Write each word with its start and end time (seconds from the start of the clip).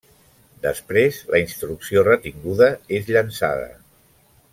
Després, 0.61 1.19
la 1.33 1.41
instrucció 1.43 2.05
retinguda 2.07 2.71
és 3.01 3.13
llançada. 3.13 3.69